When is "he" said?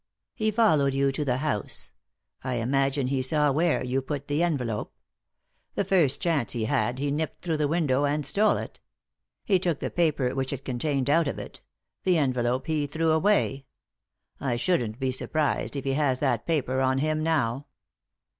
0.33-0.49, 3.05-3.21, 6.53-6.65, 6.97-7.11, 9.45-9.59, 12.65-12.87, 15.83-15.93